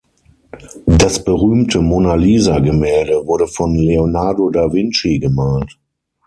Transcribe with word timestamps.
Das 0.87 1.23
berühmte 1.23 1.79
Mona 1.79 2.15
Lisa-Gemälde 2.15 3.27
wurde 3.27 3.45
von 3.45 3.75
Leonardo 3.75 4.49
Da 4.49 4.73
Vinci 4.73 5.19
gemalt. 5.19 5.77